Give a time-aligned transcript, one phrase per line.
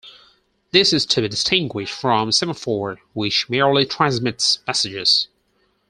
[0.71, 5.27] This is to be distinguished from "semaphore", which merely transmits messages.